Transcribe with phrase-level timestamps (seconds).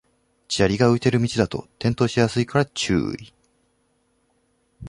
[0.49, 3.31] 砂利が浮いてる道だと転倒しやすいから注意